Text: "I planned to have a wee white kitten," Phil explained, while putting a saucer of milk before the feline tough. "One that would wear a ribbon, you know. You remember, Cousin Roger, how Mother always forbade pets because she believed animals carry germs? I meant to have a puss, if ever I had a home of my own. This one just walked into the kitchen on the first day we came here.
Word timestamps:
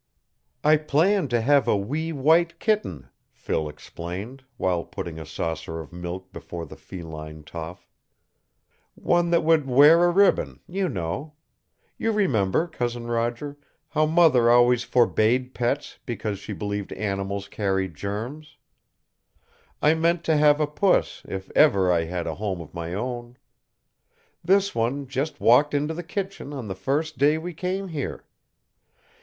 "I 0.63 0.77
planned 0.77 1.29
to 1.29 1.41
have 1.41 1.67
a 1.67 1.77
wee 1.77 2.11
white 2.11 2.59
kitten," 2.59 3.09
Phil 3.31 3.69
explained, 3.69 4.43
while 4.57 4.83
putting 4.83 5.19
a 5.19 5.27
saucer 5.27 5.79
of 5.79 5.93
milk 5.93 6.31
before 6.33 6.65
the 6.65 6.75
feline 6.75 7.43
tough. 7.43 7.87
"One 8.95 9.29
that 9.29 9.43
would 9.43 9.67
wear 9.67 10.03
a 10.05 10.09
ribbon, 10.09 10.59
you 10.67 10.89
know. 10.89 11.35
You 11.99 12.11
remember, 12.13 12.65
Cousin 12.65 13.05
Roger, 13.05 13.57
how 13.89 14.07
Mother 14.07 14.49
always 14.49 14.83
forbade 14.83 15.53
pets 15.53 15.99
because 16.07 16.39
she 16.39 16.51
believed 16.51 16.91
animals 16.93 17.47
carry 17.47 17.87
germs? 17.87 18.57
I 19.83 19.93
meant 19.93 20.23
to 20.23 20.35
have 20.35 20.59
a 20.59 20.65
puss, 20.65 21.21
if 21.27 21.51
ever 21.51 21.91
I 21.91 22.05
had 22.05 22.25
a 22.25 22.33
home 22.33 22.59
of 22.59 22.73
my 22.73 22.95
own. 22.95 23.37
This 24.43 24.73
one 24.73 25.05
just 25.05 25.39
walked 25.39 25.75
into 25.75 25.93
the 25.93 26.01
kitchen 26.01 26.53
on 26.53 26.67
the 26.67 26.73
first 26.75 27.19
day 27.19 27.37
we 27.37 27.53
came 27.53 27.89
here. 27.89 28.25